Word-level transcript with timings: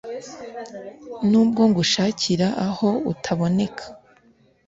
Nubwo 1.29 1.61
ngushakira 1.69 2.47
aho 2.67 2.89
utaboneka 3.11 3.83